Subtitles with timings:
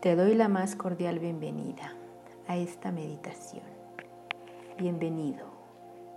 [0.00, 1.94] Te doy la más cordial bienvenida
[2.46, 3.64] a esta meditación.
[4.76, 5.46] Bienvenido,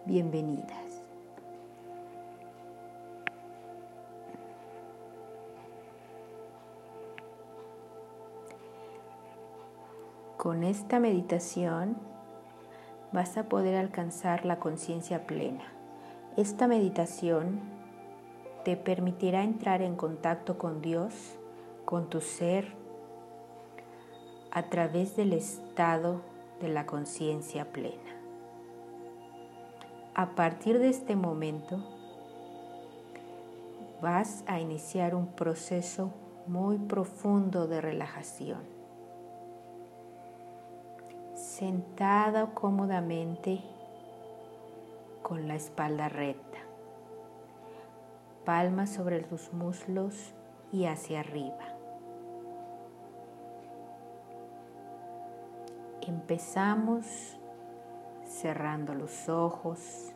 [0.06, 1.02] bienvenidas.
[10.36, 11.96] Con esta meditación
[13.14, 15.64] vas a poder alcanzar la conciencia plena.
[16.36, 17.62] Esta meditación
[18.66, 21.40] te permitirá entrar en contacto con Dios,
[21.86, 22.79] con tu ser,
[24.52, 26.22] a través del estado
[26.60, 28.20] de la conciencia plena.
[30.16, 31.84] A partir de este momento
[34.02, 36.12] vas a iniciar un proceso
[36.48, 38.60] muy profundo de relajación.
[41.36, 43.62] Sentado cómodamente
[45.22, 46.58] con la espalda recta,
[48.46, 50.34] palmas sobre tus muslos
[50.72, 51.79] y hacia arriba.
[56.10, 57.38] Empezamos
[58.26, 60.12] cerrando los ojos,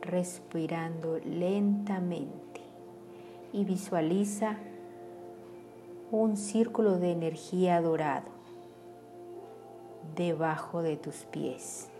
[0.00, 2.62] respirando lentamente
[3.52, 4.56] y visualiza
[6.10, 8.30] un círculo de energía dorado
[10.16, 11.90] debajo de tus pies.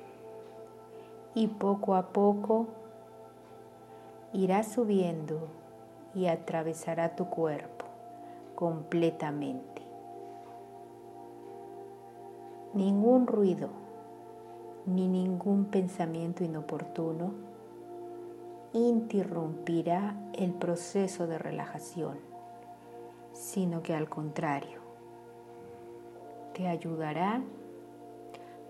[1.34, 2.68] Y poco a poco
[4.32, 5.48] irá subiendo
[6.14, 7.84] y atravesará tu cuerpo
[8.54, 9.75] completamente.
[12.74, 13.70] Ningún ruido
[14.86, 17.32] ni ningún pensamiento inoportuno
[18.72, 22.18] interrumpirá el proceso de relajación,
[23.32, 24.80] sino que al contrario,
[26.54, 27.42] te ayudará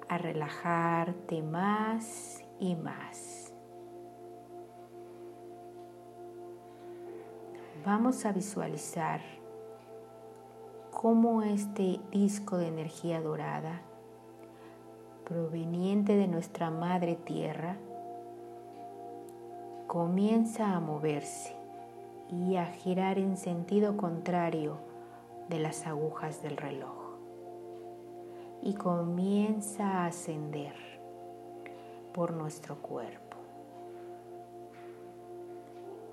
[0.09, 3.53] a relajarte más y más.
[7.85, 9.21] Vamos a visualizar
[10.91, 13.83] cómo este disco de energía dorada
[15.27, 17.77] proveniente de nuestra madre tierra
[19.89, 21.53] comienza a moverse
[22.31, 24.79] y a girar en sentido contrario
[25.49, 27.19] de las agujas del reloj
[28.63, 30.75] y comienza a ascender
[32.15, 33.37] por nuestro cuerpo.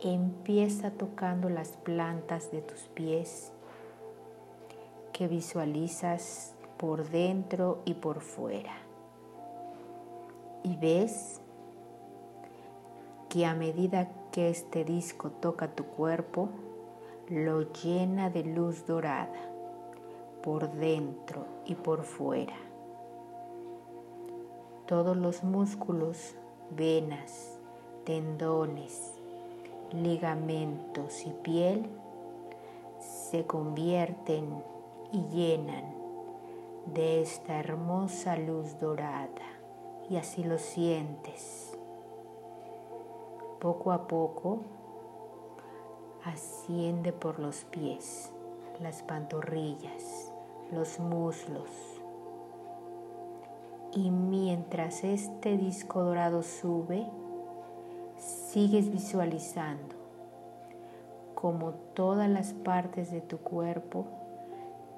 [0.01, 3.51] Empieza tocando las plantas de tus pies
[5.13, 8.82] que visualizas por dentro y por fuera
[10.63, 11.41] y ves
[13.29, 16.49] que a medida que este disco toca tu cuerpo,
[17.29, 19.49] lo llena de luz dorada
[20.41, 22.55] por dentro y por fuera.
[24.87, 26.35] Todos los músculos,
[26.71, 27.59] venas,
[28.03, 29.13] tendones,
[29.91, 31.85] ligamentos y piel
[32.99, 34.63] se convierten
[35.11, 35.93] y llenan
[36.93, 39.62] de esta hermosa luz dorada
[40.09, 41.77] y así lo sientes.
[43.59, 44.59] Poco a poco
[46.25, 48.31] asciende por los pies,
[48.81, 50.31] las pantorrillas,
[50.71, 51.69] los muslos.
[53.93, 57.05] Y mientras este disco dorado sube,
[58.17, 60.03] sigues visualizando
[61.43, 64.05] como todas las partes de tu cuerpo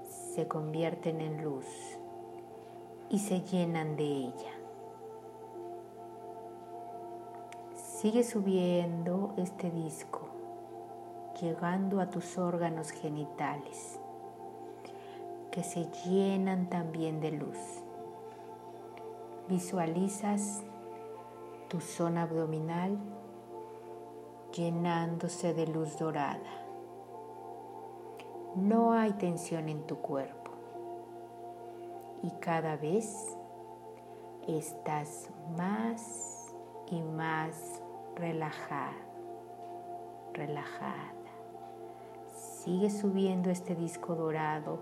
[0.07, 1.65] se convierten en luz
[3.09, 4.54] y se llenan de ella.
[8.05, 10.27] Sigue subiendo este disco,
[11.41, 13.99] llegando a tus órganos genitales,
[15.49, 17.57] que se llenan también de luz.
[19.49, 20.63] Visualizas
[21.67, 22.95] tu zona abdominal
[24.55, 26.61] llenándose de luz dorada.
[28.55, 30.51] No hay tensión en tu cuerpo
[32.21, 33.35] y cada vez
[34.47, 36.53] estás más
[36.91, 37.81] y más
[38.15, 38.93] relajada,
[40.33, 41.13] relajada.
[42.35, 44.79] Sigue subiendo este disco dorado,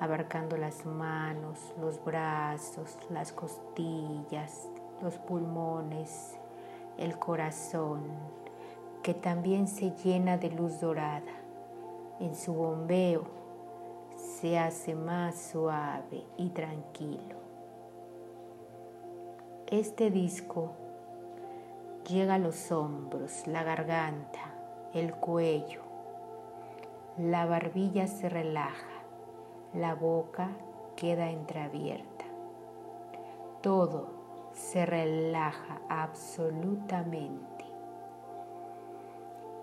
[0.00, 4.68] abarcando las manos, los brazos, las costillas,
[5.02, 6.38] los pulmones,
[6.98, 8.02] el corazón,
[9.02, 11.32] que también se llena de luz dorada.
[12.20, 13.24] En su bombeo
[14.16, 17.36] se hace más suave y tranquilo.
[19.66, 20.83] Este disco
[22.08, 24.40] llega a los hombros, la garganta,
[24.92, 25.82] el cuello.
[27.16, 29.04] La barbilla se relaja,
[29.72, 30.50] la boca
[30.96, 32.24] queda entreabierta.
[33.60, 34.08] Todo
[34.52, 37.64] se relaja absolutamente.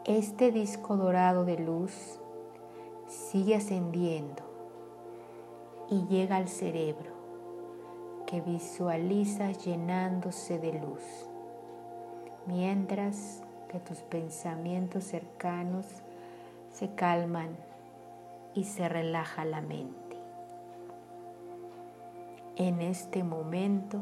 [0.06, 2.20] Este disco dorado de luz
[3.08, 4.42] sigue ascendiendo
[5.90, 7.12] y llega al cerebro
[8.26, 11.31] que visualizas llenándose de luz,
[12.46, 15.86] mientras que tus pensamientos cercanos
[16.72, 17.56] se calman
[18.54, 20.18] y se relaja la mente.
[22.58, 24.00] En este momento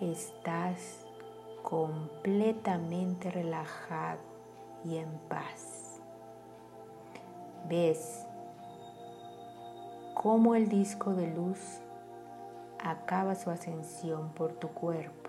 [0.00, 1.06] estás
[1.62, 4.20] completamente relajado
[4.84, 6.00] y en paz.
[7.68, 8.26] Ves
[10.14, 11.80] cómo el disco de luz
[12.78, 15.25] acaba su ascensión por tu cuerpo.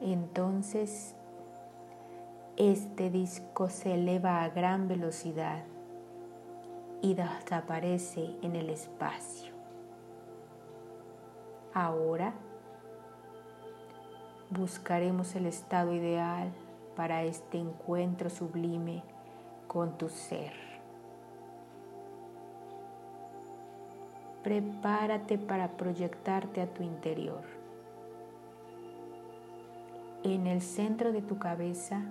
[0.00, 1.14] Entonces,
[2.56, 5.64] este disco se eleva a gran velocidad
[7.02, 9.54] y desaparece en el espacio.
[11.74, 12.32] Ahora
[14.50, 16.52] buscaremos el estado ideal
[16.94, 19.02] para este encuentro sublime
[19.66, 20.54] con tu ser.
[24.42, 27.55] Prepárate para proyectarte a tu interior.
[30.28, 32.02] En el centro de tu cabeza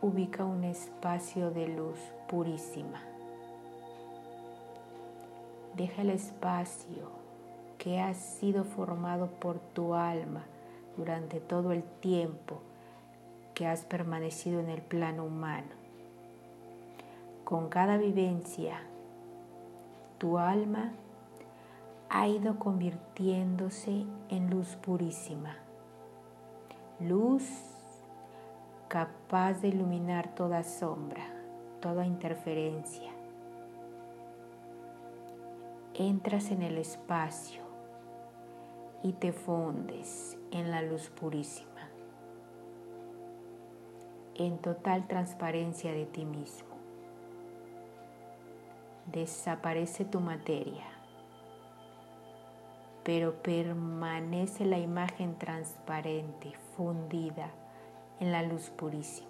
[0.00, 1.98] ubica un espacio de luz
[2.28, 3.00] purísima.
[5.74, 7.10] Deja el espacio
[7.76, 10.44] que ha sido formado por tu alma
[10.96, 12.60] durante todo el tiempo
[13.54, 15.72] que has permanecido en el plano humano.
[17.42, 18.78] Con cada vivencia,
[20.18, 20.92] tu alma
[22.10, 25.56] ha ido convirtiéndose en luz purísima,
[27.08, 27.44] luz
[28.88, 31.24] capaz de iluminar toda sombra,
[31.80, 33.12] toda interferencia.
[35.94, 37.62] Entras en el espacio
[39.02, 41.74] y te fundes en la luz purísima
[44.36, 46.74] en total transparencia de ti mismo.
[49.06, 50.86] Desaparece tu materia,
[53.04, 57.50] pero permanece la imagen transparente, fundida
[58.20, 59.28] en la luz purísima.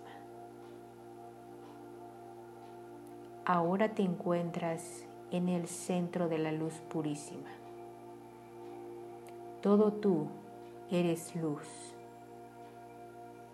[3.45, 7.51] Ahora te encuentras en el centro de la luz purísima.
[9.61, 10.29] Todo tú
[10.91, 11.69] eres luz.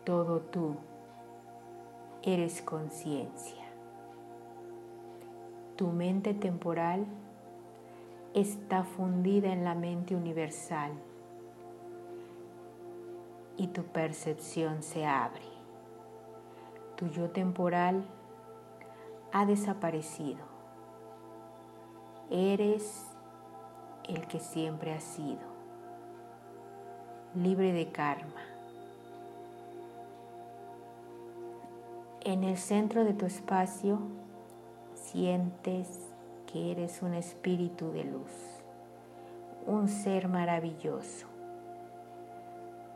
[0.05, 0.77] Todo tú
[2.23, 3.65] eres conciencia.
[5.77, 7.07] Tu mente temporal
[8.35, 10.93] está fundida en la mente universal
[13.61, 15.45] y tu percepción se abre.
[16.97, 18.03] Tu yo temporal
[19.35, 20.41] ha desaparecido.
[22.31, 23.05] Eres
[24.09, 25.47] el que siempre has sido,
[27.35, 28.51] libre de karma
[32.23, 33.99] En el centro de tu espacio
[34.95, 36.13] sientes
[36.51, 38.31] que eres un espíritu de luz,
[39.67, 41.30] un ser maravilloso,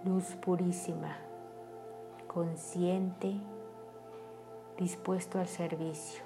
[0.05, 1.17] luz purísima,
[2.27, 3.35] consciente,
[4.79, 6.23] dispuesto al servicio,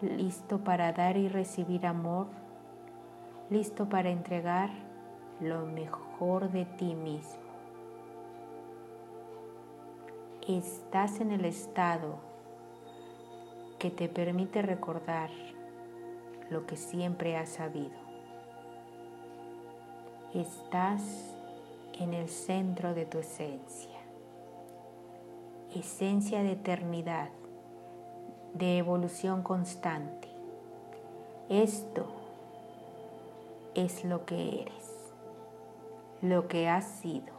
[0.00, 2.26] listo para dar y recibir amor,
[3.50, 4.70] listo para entregar
[5.40, 7.42] lo mejor de ti mismo
[10.48, 12.16] estás en el estado
[13.78, 15.30] que te permite recordar
[16.50, 17.96] lo que siempre has sabido.
[20.34, 21.36] Estás
[21.98, 23.98] en el centro de tu esencia,
[25.74, 27.30] esencia de eternidad,
[28.54, 30.28] de evolución constante.
[31.48, 32.06] Esto
[33.74, 35.12] es lo que eres,
[36.20, 37.32] lo que has sido.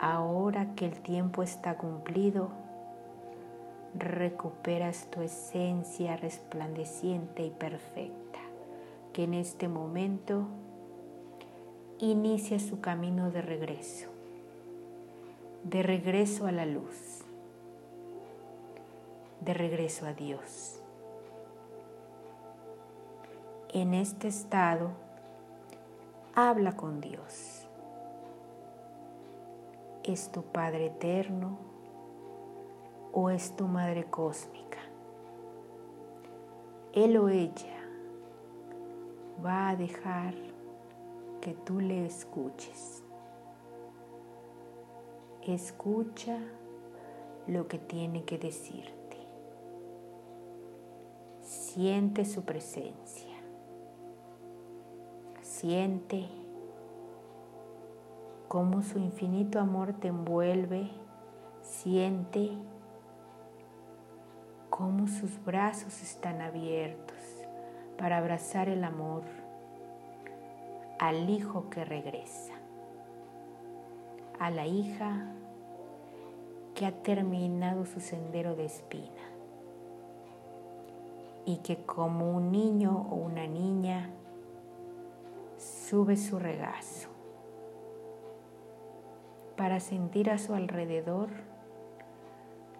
[0.00, 2.48] Ahora que el tiempo está cumplido,
[3.94, 8.40] recuperas tu esencia resplandeciente y perfecta,
[9.12, 10.46] que en este momento
[11.98, 14.08] inicia su camino de regreso,
[15.64, 17.24] de regreso a la luz,
[19.40, 20.80] de regreso a Dios.
[23.72, 24.90] En este estado,
[26.34, 27.64] habla con Dios
[30.04, 31.56] es tu Padre eterno
[33.12, 34.78] o es tu Madre cósmica.
[36.92, 37.80] Él o ella
[39.44, 40.34] va a dejar
[41.44, 43.04] que tú le escuches.
[45.42, 46.38] Escucha
[47.46, 49.18] lo que tiene que decirte.
[51.42, 53.36] Siente su presencia.
[55.42, 56.26] Siente
[58.48, 60.90] cómo su infinito amor te envuelve,
[61.60, 62.52] siente
[64.70, 67.18] cómo sus brazos están abiertos
[67.98, 69.43] para abrazar el amor
[71.08, 72.54] al hijo que regresa,
[74.40, 75.34] a la hija
[76.74, 79.22] que ha terminado su sendero de espina
[81.44, 84.08] y que como un niño o una niña
[85.58, 87.10] sube su regazo
[89.58, 91.28] para sentir a su alrededor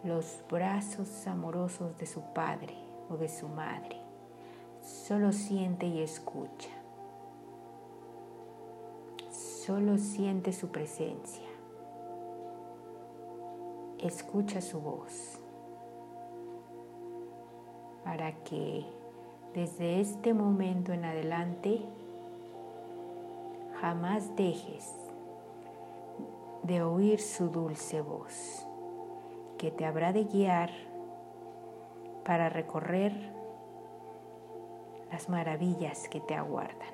[0.03, 2.75] los brazos amorosos de su padre
[3.11, 4.01] o de su madre.
[4.81, 6.84] Solo siente y escucha.
[9.67, 11.49] Solo siente su presencia.
[13.99, 15.39] Escucha su voz
[18.05, 18.85] para que
[19.55, 21.81] desde este momento en adelante
[23.81, 24.93] jamás dejes
[26.65, 28.67] de oír su dulce voz
[29.57, 30.73] que te habrá de guiar
[32.27, 33.15] para recorrer
[35.11, 36.94] las maravillas que te aguardan.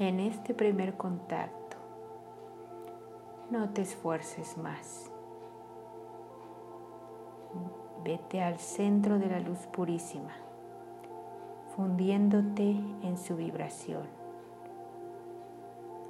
[0.00, 1.76] En este primer contacto.
[3.50, 5.12] No te esfuerces más.
[8.02, 10.32] Vete al centro de la luz purísima,
[11.76, 12.70] fundiéndote
[13.02, 14.06] en su vibración.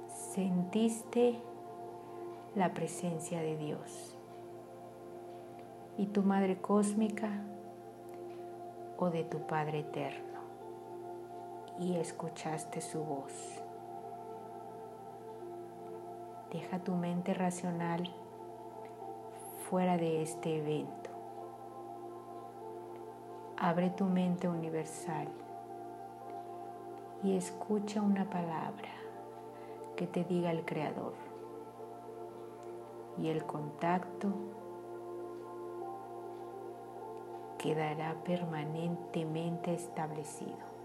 [0.07, 1.41] Sentiste
[2.55, 4.17] la presencia de Dios
[5.97, 7.43] y tu Madre Cósmica
[8.97, 10.39] o de tu Padre Eterno
[11.77, 13.60] y escuchaste su voz.
[16.51, 18.03] Deja tu mente racional
[19.69, 21.09] fuera de este evento.
[23.57, 25.29] Abre tu mente universal
[27.23, 28.89] y escucha una palabra
[29.95, 31.13] que te diga el Creador.
[33.17, 34.27] Y el contacto
[37.57, 40.80] quedará permanentemente establecido.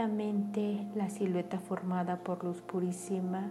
[0.00, 3.50] La silueta formada por luz purísima,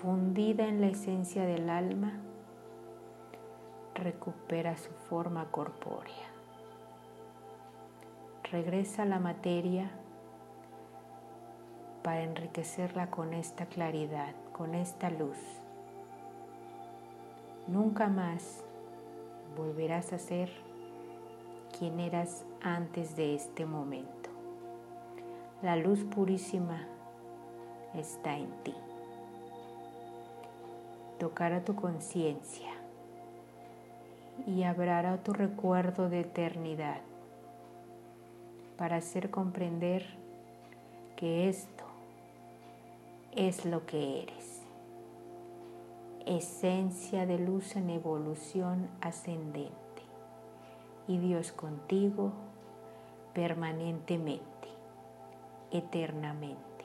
[0.00, 2.12] fundida en la esencia del alma,
[3.92, 6.28] recupera su forma corpórea.
[8.52, 9.90] Regresa a la materia
[12.04, 15.38] para enriquecerla con esta claridad, con esta luz.
[17.66, 18.62] Nunca más
[19.56, 20.52] volverás a ser
[21.76, 24.21] quien eras antes de este momento.
[25.62, 26.88] La luz purísima
[27.94, 28.74] está en ti.
[31.20, 32.72] Tocará tu conciencia
[34.44, 36.98] y abrirá tu recuerdo de eternidad
[38.76, 40.04] para hacer comprender
[41.14, 41.84] que esto
[43.30, 44.62] es lo que eres.
[46.26, 49.72] Esencia de luz en evolución ascendente
[51.06, 52.32] y Dios contigo
[53.32, 54.51] permanentemente
[55.72, 56.84] eternamente.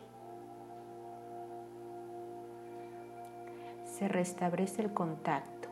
[3.83, 5.69] Se restablece el contacto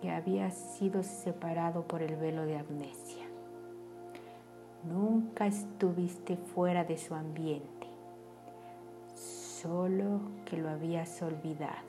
[0.00, 3.24] que había sido separado por el velo de amnesia.
[4.84, 7.88] Nunca estuviste fuera de su ambiente,
[9.14, 11.88] solo que lo habías olvidado.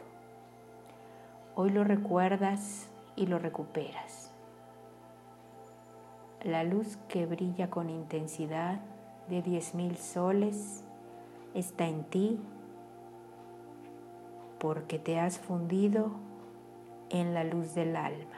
[1.56, 4.32] Hoy lo recuerdas y lo recuperas.
[6.44, 8.80] La luz que brilla con intensidad
[9.30, 10.84] de diez mil soles
[11.54, 12.40] está en ti
[14.60, 16.12] porque te has fundido
[17.10, 18.38] en la luz del alma.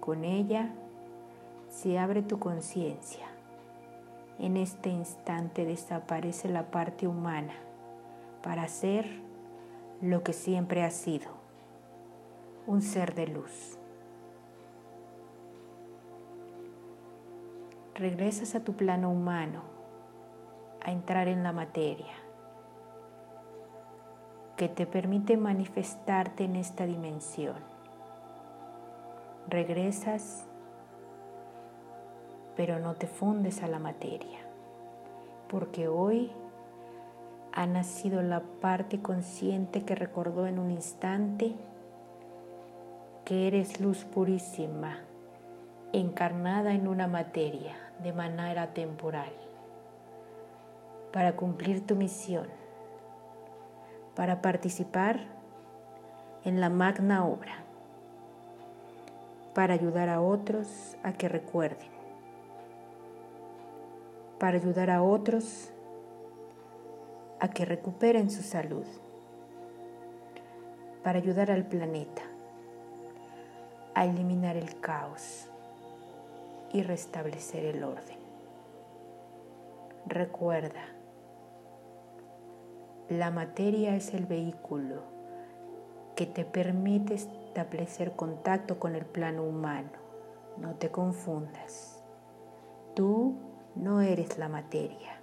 [0.00, 0.70] Con ella
[1.70, 3.26] se abre tu conciencia.
[4.38, 7.54] En este instante desaparece la parte humana
[8.42, 9.06] para ser
[10.02, 11.30] lo que siempre has sido,
[12.66, 13.78] un ser de luz.
[17.98, 19.62] Regresas a tu plano humano,
[20.84, 22.12] a entrar en la materia,
[24.58, 27.56] que te permite manifestarte en esta dimensión.
[29.48, 30.46] Regresas,
[32.54, 34.40] pero no te fundes a la materia,
[35.48, 36.30] porque hoy
[37.54, 41.54] ha nacido la parte consciente que recordó en un instante
[43.24, 44.98] que eres luz purísima,
[45.94, 49.32] encarnada en una materia de manera temporal,
[51.12, 52.46] para cumplir tu misión,
[54.14, 55.20] para participar
[56.44, 57.64] en la magna obra,
[59.54, 61.88] para ayudar a otros a que recuerden,
[64.38, 65.72] para ayudar a otros
[67.40, 68.86] a que recuperen su salud,
[71.02, 72.22] para ayudar al planeta
[73.94, 75.50] a eliminar el caos
[76.72, 78.18] y restablecer el orden.
[80.06, 80.84] Recuerda,
[83.08, 85.02] la materia es el vehículo
[86.16, 89.90] que te permite establecer contacto con el plano humano.
[90.58, 92.02] No te confundas.
[92.94, 93.36] Tú
[93.74, 95.20] no eres la materia.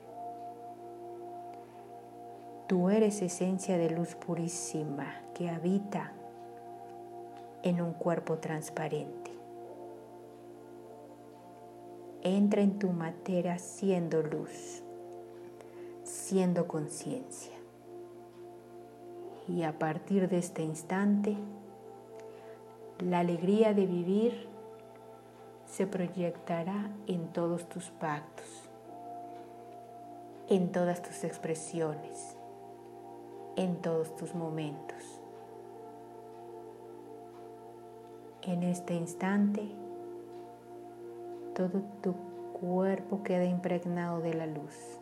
[2.68, 6.12] Tú eres esencia de luz purísima que habita
[7.64, 9.23] en un cuerpo transparente.
[12.26, 14.82] Entra en tu materia siendo luz,
[16.04, 17.58] siendo conciencia.
[19.50, 21.36] Y a partir de este instante,
[23.00, 24.48] la alegría de vivir
[25.66, 28.70] se proyectará en todos tus pactos,
[30.48, 32.38] en todas tus expresiones,
[33.58, 35.20] en todos tus momentos.
[38.44, 39.83] En este instante,
[41.54, 42.14] todo tu
[42.60, 45.00] cuerpo queda impregnado de la luz,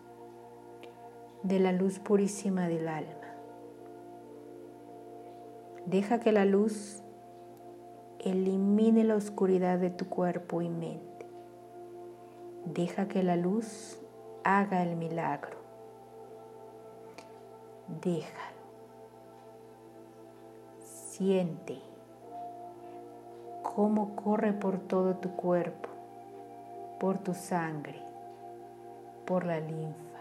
[1.44, 3.12] de la luz purísima del alma.
[5.86, 7.02] Deja que la luz
[8.20, 11.26] elimine la oscuridad de tu cuerpo y mente.
[12.66, 14.00] Deja que la luz
[14.44, 15.58] haga el milagro.
[18.02, 18.62] Déjalo.
[20.82, 21.80] Siente
[23.76, 25.90] cómo corre por todo tu cuerpo,
[27.02, 28.00] por tu sangre,
[29.26, 30.20] por la linfa,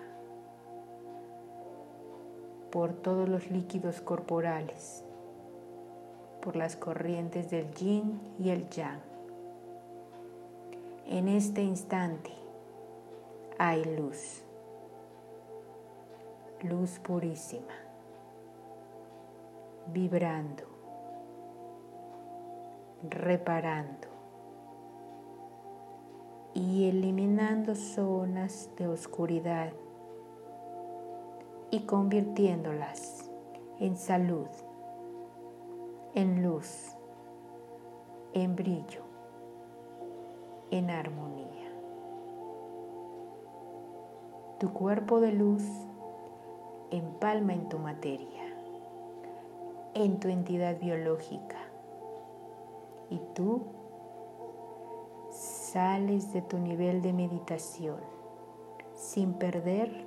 [2.73, 5.05] por todos los líquidos corporales,
[6.40, 9.03] por las corrientes del yin y el yang.
[11.05, 12.33] En este instante
[13.59, 14.43] hay luz,
[16.62, 17.75] luz purísima,
[19.93, 20.64] vibrando
[23.03, 24.10] reparando
[26.55, 29.73] y eliminando zonas de oscuridad
[31.71, 33.31] y convirtiéndolas
[33.79, 34.49] en salud,
[36.15, 36.97] en luz,
[38.33, 39.05] en brillo,
[40.71, 41.71] en armonía.
[44.59, 45.63] Tu cuerpo de luz
[46.91, 48.43] empalma en tu materia,
[49.95, 51.59] en tu entidad biológica
[53.09, 53.80] y tú
[55.73, 58.01] sales de tu nivel de meditación
[58.95, 60.05] sin perder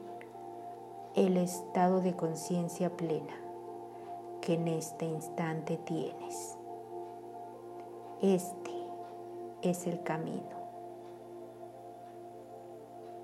[1.15, 3.33] el estado de conciencia plena
[4.41, 6.57] que en este instante tienes.
[8.21, 8.71] Este
[9.61, 10.63] es el camino.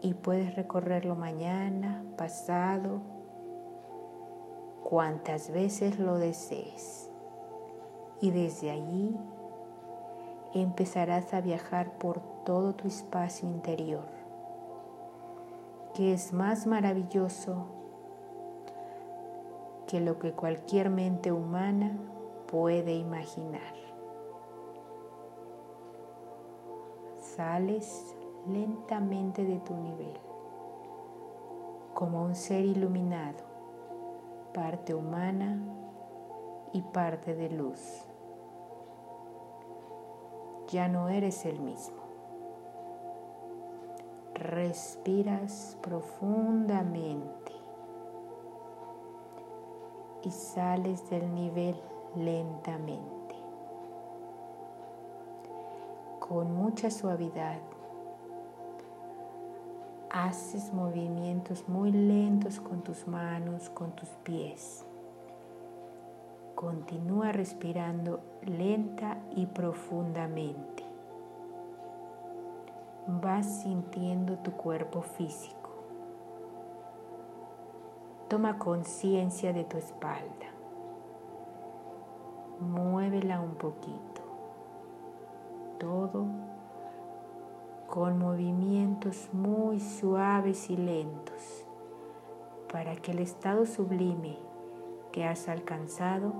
[0.02, 3.02] Y puedes recorrerlo mañana, pasado,
[4.84, 7.10] cuantas veces lo desees.
[8.22, 9.18] Y desde allí
[10.54, 14.08] empezarás a viajar por todo tu espacio interior,
[15.94, 17.68] que es más maravilloso
[19.88, 21.98] que lo que cualquier mente humana
[22.48, 23.74] puede imaginar.
[27.20, 28.16] Sales
[28.48, 30.18] lentamente de tu nivel,
[31.94, 33.44] como un ser iluminado,
[34.54, 35.60] parte humana
[36.74, 38.09] y parte de luz.
[40.72, 41.98] Ya no eres el mismo.
[44.36, 47.52] Respiras profundamente
[50.24, 51.76] y sales del nivel
[52.16, 53.36] lentamente,
[56.20, 57.60] con mucha suavidad.
[60.12, 64.86] Haces movimientos muy lentos con tus manos, con tus pies.
[66.60, 70.84] Continúa respirando lenta y profundamente.
[73.08, 75.70] Vas sintiendo tu cuerpo físico.
[78.28, 80.48] Toma conciencia de tu espalda.
[82.60, 84.22] Muévela un poquito.
[85.80, 86.26] Todo
[87.88, 91.66] con movimientos muy suaves y lentos
[92.70, 94.49] para que el estado sublime
[95.20, 96.32] que has alcanzado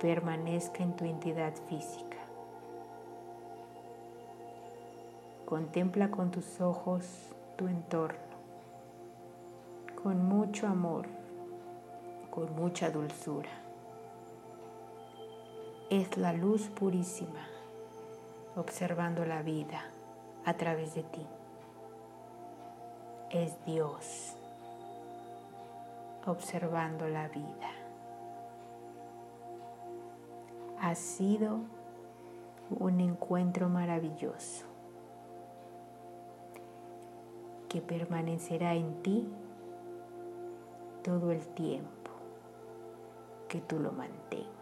[0.00, 2.16] permanezca en tu entidad física.
[5.46, 7.06] Contempla con tus ojos
[7.54, 8.18] tu entorno,
[10.02, 11.06] con mucho amor,
[12.30, 13.50] con mucha dulzura.
[15.90, 17.46] Es la luz purísima
[18.56, 19.84] observando la vida
[20.44, 21.26] a través de ti.
[23.30, 24.37] Es Dios
[26.28, 27.70] observando la vida.
[30.80, 31.60] Ha sido
[32.70, 34.66] un encuentro maravilloso
[37.68, 39.28] que permanecerá en ti
[41.02, 42.10] todo el tiempo
[43.48, 44.57] que tú lo mantengas.